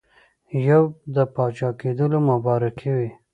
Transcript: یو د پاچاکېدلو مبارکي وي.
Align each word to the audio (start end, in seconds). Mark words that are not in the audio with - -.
یو 0.69 0.81
د 1.15 1.17
پاچاکېدلو 1.33 2.19
مبارکي 2.29 2.89
وي. 2.97 3.09